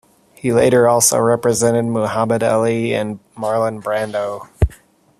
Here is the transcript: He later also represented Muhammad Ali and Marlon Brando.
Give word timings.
He 0.33 0.51
later 0.51 0.87
also 0.89 1.19
represented 1.19 1.85
Muhammad 1.85 2.41
Ali 2.41 2.91
and 2.91 3.19
Marlon 3.37 3.83
Brando. 3.83 4.49